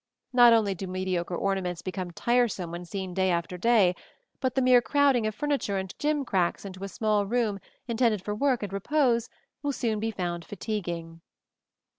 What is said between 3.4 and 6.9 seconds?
day, but the mere crowding of furniture and gimcracks into a